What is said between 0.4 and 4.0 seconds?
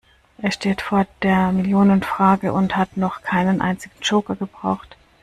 steht vor der Millionenfrage und hat noch keinen einzigen